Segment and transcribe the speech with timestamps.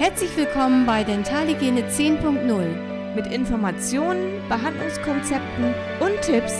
[0.00, 6.54] Herzlich willkommen bei Dentalhygiene 10.0 mit Informationen, Behandlungskonzepten und Tipps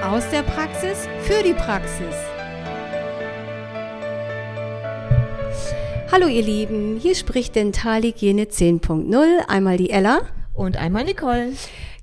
[0.00, 2.14] aus der Praxis für die Praxis.
[6.12, 10.20] Hallo ihr Lieben, hier spricht Dentalhygiene 10.0, einmal die Ella
[10.54, 11.52] und einmal Nicole.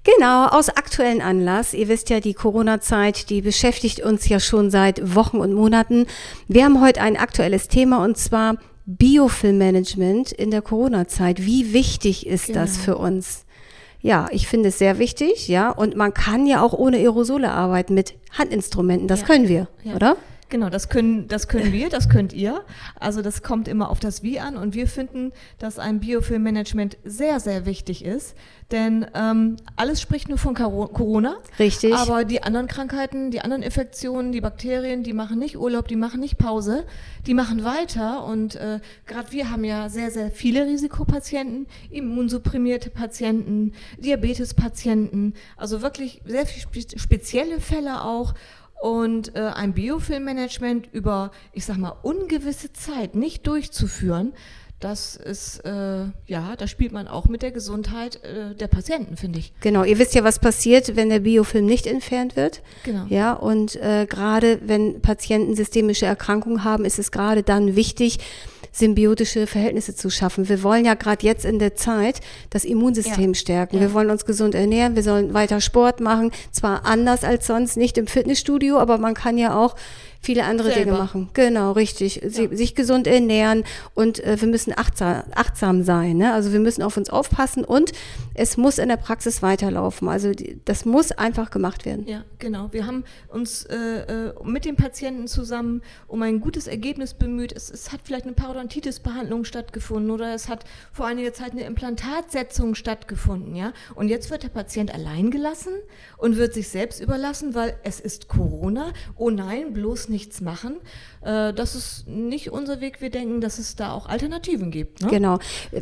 [0.04, 1.74] Genau, aus aktuellen Anlass.
[1.74, 6.06] Ihr wisst ja, die Corona-Zeit, die beschäftigt uns ja schon seit Wochen und Monaten.
[6.50, 8.58] Wir haben heute ein aktuelles Thema und zwar
[8.98, 11.46] Biofilmmanagement in der Corona-Zeit.
[11.46, 12.62] Wie wichtig ist genau.
[12.62, 13.46] das für uns?
[14.02, 15.70] Ja, ich finde es sehr wichtig, ja.
[15.70, 19.08] Und man kann ja auch ohne Aerosole arbeiten mit Handinstrumenten.
[19.08, 19.28] Das ja.
[19.28, 19.96] können wir, ja.
[19.96, 20.18] oder?
[20.52, 22.66] Genau, das können, das können wir, das könnt ihr.
[23.00, 27.40] Also das kommt immer auf das Wie an und wir finden, dass ein Biofilmmanagement sehr,
[27.40, 28.36] sehr wichtig ist,
[28.70, 31.38] denn ähm, alles spricht nur von Corona.
[31.58, 31.96] Richtig.
[31.96, 36.20] Aber die anderen Krankheiten, die anderen Infektionen, die Bakterien, die machen nicht Urlaub, die machen
[36.20, 36.86] nicht Pause,
[37.26, 43.72] die machen weiter und äh, gerade wir haben ja sehr, sehr viele Risikopatienten, immunsupprimierte Patienten,
[44.00, 48.34] Diabetespatienten, also wirklich sehr viele spezielle Fälle auch
[48.82, 54.34] und äh, ein Biofilmmanagement über, ich sag mal, ungewisse Zeit nicht durchzuführen,
[54.80, 59.38] das ist, äh, ja, da spielt man auch mit der Gesundheit äh, der Patienten, finde
[59.38, 59.54] ich.
[59.62, 62.64] Genau, ihr wisst ja, was passiert, wenn der Biofilm nicht entfernt wird.
[62.84, 63.06] Genau.
[63.08, 68.18] Ja, und äh, gerade wenn Patienten systemische Erkrankungen haben, ist es gerade dann wichtig,
[68.72, 70.48] symbiotische Verhältnisse zu schaffen.
[70.50, 73.36] Wir wollen ja gerade jetzt in der Zeit das Immunsystem ja.
[73.36, 73.76] stärken.
[73.78, 73.82] Ja.
[73.82, 77.98] Wir wollen uns gesund ernähren, wir sollen weiter Sport machen, zwar anders als sonst, nicht
[77.98, 79.76] im Fitnessstudio, aber man kann ja auch
[80.22, 80.84] viele andere Selber.
[80.92, 81.30] Dinge machen.
[81.34, 82.22] Genau, richtig.
[82.28, 82.56] Sie, ja.
[82.56, 83.64] Sich gesund ernähren
[83.96, 86.18] und äh, wir müssen achtsam, achtsam sein.
[86.18, 86.32] Ne?
[86.34, 87.92] Also wir müssen auf uns aufpassen und
[88.36, 90.08] es muss in der Praxis weiterlaufen.
[90.08, 92.06] Also die, das muss einfach gemacht werden.
[92.08, 92.70] Ja, genau.
[92.72, 97.52] Wir haben uns äh, äh, mit den Patienten zusammen um ein gutes Ergebnis bemüht.
[97.52, 102.76] Es, es hat vielleicht eine Parodontitis-Behandlung stattgefunden oder es hat vor einiger Zeit eine Implantatsetzung
[102.76, 103.56] stattgefunden.
[103.56, 103.74] Ja?
[103.96, 105.74] Und jetzt wird der Patient allein gelassen
[106.18, 108.94] und wird sich selbst überlassen, weil es ist Corona.
[109.16, 110.76] Oh nein, bloß nichts machen.
[111.22, 113.02] Äh, das ist nicht unser Weg.
[113.02, 115.02] Wir denken, dass es da auch Alternativen gibt.
[115.02, 115.08] Ne?
[115.08, 115.40] Genau.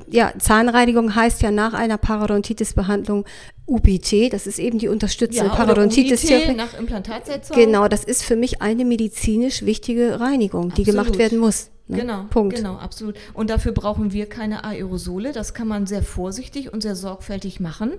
[0.09, 3.25] Ja, Zahnreinigung heißt ja nach einer Parodontitis-Behandlung
[3.66, 6.23] UBT, das ist eben die unterstützte ja, Parodontitis.
[6.23, 7.56] UIT nach Implantatsetzung.
[7.56, 11.69] Genau, das ist für mich eine medizinisch wichtige Reinigung, die gemacht werden muss.
[11.89, 11.97] Ne?
[11.97, 12.55] Genau, Punkt.
[12.55, 13.16] Genau, absolut.
[13.33, 15.31] Und dafür brauchen wir keine Aerosole.
[15.31, 17.94] Das kann man sehr vorsichtig und sehr sorgfältig machen.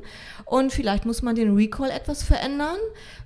[0.45, 2.77] Und vielleicht muss man den Recall etwas verändern,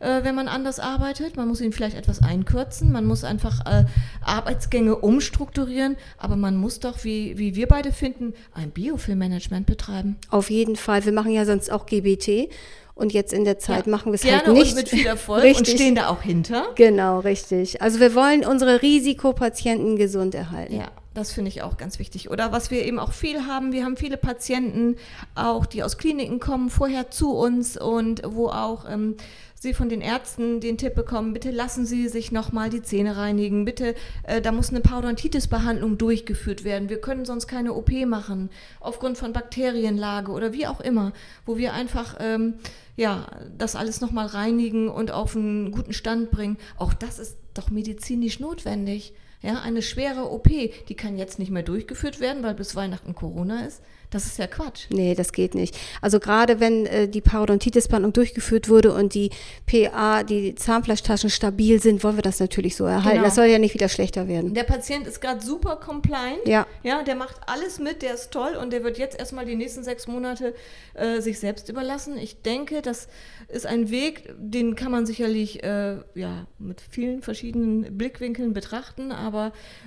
[0.01, 1.37] äh, wenn man anders arbeitet.
[1.37, 2.93] Man muss ihn vielleicht etwas einkürzen.
[2.93, 3.85] Man muss einfach äh,
[4.23, 5.97] Arbeitsgänge umstrukturieren.
[6.17, 10.17] Aber man muss doch, wie, wie wir beide finden, ein Biofilmmanagement betreiben.
[10.31, 11.05] Auf jeden Fall.
[11.05, 12.49] Wir machen ja sonst auch GBT.
[12.95, 14.71] Und jetzt in der Zeit ja, machen wir es halt nicht.
[14.71, 15.69] Und mit viel Erfolg richtig.
[15.69, 16.67] und stehen da auch hinter.
[16.77, 17.83] Genau, richtig.
[17.83, 20.77] Also wir wollen unsere Risikopatienten gesund erhalten.
[20.77, 22.31] Ja, das finde ich auch ganz wichtig.
[22.31, 24.97] Oder was wir eben auch viel haben, wir haben viele Patienten,
[25.35, 29.17] auch die aus Kliniken kommen, vorher zu uns und wo auch ähm,
[29.65, 33.65] sie von den Ärzten den Tipp bekommen, bitte lassen Sie sich nochmal die Zähne reinigen,
[33.65, 39.17] bitte, äh, da muss eine Parodontitis-Behandlung durchgeführt werden, wir können sonst keine OP machen, aufgrund
[39.17, 41.13] von Bakterienlage oder wie auch immer,
[41.47, 42.55] wo wir einfach ähm,
[42.97, 43.27] ja,
[43.57, 46.59] das alles nochmal reinigen und auf einen guten Stand bringen.
[46.77, 49.15] Auch das ist doch medizinisch notwendig.
[49.45, 53.67] Ja, eine schwere OP, die kann jetzt nicht mehr durchgeführt werden, weil bis Weihnachten Corona
[53.67, 53.83] ist.
[54.15, 54.87] Das ist ja Quatsch.
[54.91, 55.77] Nee, das geht nicht.
[56.01, 59.31] Also gerade wenn äh, die Parodontitis-Behandlung durchgeführt wurde und die
[59.67, 63.17] PA, die Zahnfleischtaschen stabil sind, wollen wir das natürlich so erhalten.
[63.17, 63.25] Genau.
[63.25, 64.55] Das soll ja nicht wieder schlechter werden.
[64.55, 66.47] Der Patient ist gerade super compliant.
[66.47, 66.65] Ja.
[66.85, 69.83] Ja, der macht alles mit, der ist toll und der wird jetzt erstmal die nächsten
[69.83, 70.55] sechs Monate
[70.95, 72.17] äh, sich selbst überlassen.
[72.17, 73.09] Ich denke, das
[73.49, 79.34] ist ein Weg, den kann man sicherlich äh, ja, mit vielen verschiedenen Blickwinkeln betrachten, aber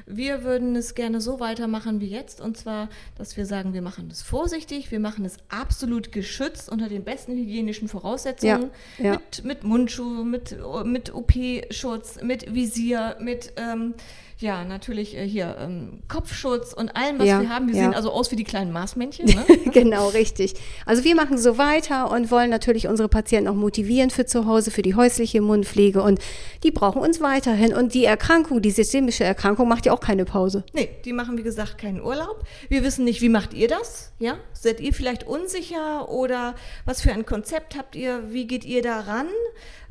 [0.06, 4.10] wir würden es gerne so weitermachen wie jetzt und zwar, dass wir sagen, wir machen
[4.12, 8.72] es vorsichtig, wir machen es absolut geschützt unter den besten hygienischen Voraussetzungen.
[8.98, 9.12] Ja, ja.
[9.14, 13.94] Mit, mit Mundschuh, mit, mit OP-Schutz, mit Visier, mit ähm,
[14.40, 17.68] ja, natürlich äh, hier ähm, Kopfschutz und allem, was ja, wir haben.
[17.70, 17.84] Wir ja.
[17.84, 19.26] sehen also aus wie die kleinen Marsmännchen.
[19.26, 19.44] Ne?
[19.72, 20.54] genau, richtig.
[20.86, 24.70] Also wir machen so weiter und wollen natürlich unsere Patienten auch motivieren für zu Hause,
[24.70, 26.20] für die häusliche Mundpflege und
[26.64, 27.74] die brauchen uns weiterhin.
[27.74, 30.64] Und die Erkrankung, die systemische Erkrankung, macht ja auch keine Pause.
[30.74, 32.44] Nee, die machen, wie gesagt, keinen Urlaub.
[32.70, 34.12] Wir wissen nicht, wie macht ihr das?
[34.20, 34.38] Ja?
[34.54, 38.32] Seid ihr vielleicht unsicher oder was für ein Konzept habt ihr?
[38.32, 39.28] Wie geht ihr daran?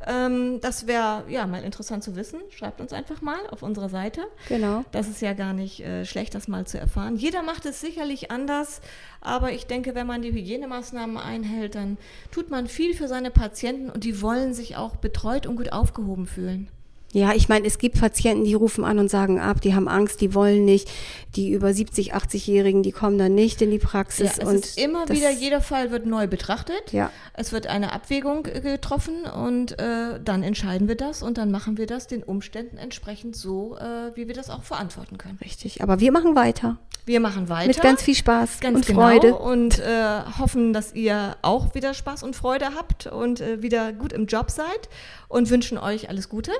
[0.05, 2.39] Ähm, das wäre ja mal interessant zu wissen.
[2.49, 4.21] Schreibt uns einfach mal auf unserer Seite.
[4.47, 4.83] Genau.
[4.91, 7.15] Das ist ja gar nicht äh, schlecht, das mal zu erfahren.
[7.15, 8.81] Jeder macht es sicherlich anders,
[9.21, 11.97] aber ich denke, wenn man die Hygienemaßnahmen einhält, dann
[12.31, 16.27] tut man viel für seine Patienten und die wollen sich auch betreut und gut aufgehoben
[16.27, 16.69] fühlen.
[17.13, 20.19] Ja, ich meine, es gibt Patienten, die rufen an und sagen ab, die haben Angst,
[20.19, 20.89] die wollen nicht.
[21.35, 24.37] Die über 70, 80-Jährigen, die kommen dann nicht in die Praxis.
[24.37, 26.91] Ja, es und ist immer wieder, jeder Fall wird neu betrachtet.
[26.91, 27.11] Ja.
[27.33, 31.85] Es wird eine Abwägung getroffen und äh, dann entscheiden wir das und dann machen wir
[31.85, 35.37] das den Umständen entsprechend so, äh, wie wir das auch verantworten können.
[35.41, 36.77] Richtig, aber wir machen weiter.
[37.07, 37.67] Wir machen weiter.
[37.67, 39.35] Mit ganz viel Spaß ganz und genau Freude.
[39.35, 44.11] Und äh, hoffen, dass ihr auch wieder Spaß und Freude habt und äh, wieder gut
[44.11, 44.89] im Job seid
[45.29, 46.51] und wünschen euch alles Gute.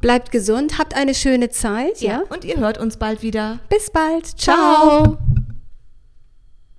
[0.00, 2.00] Bleibt gesund, habt eine schöne Zeit.
[2.00, 2.10] Ja.
[2.10, 2.22] ja.
[2.30, 3.60] Und ihr hört uns bald wieder.
[3.68, 4.26] Bis bald.
[4.26, 4.56] Ciao.
[4.56, 5.18] Ciao.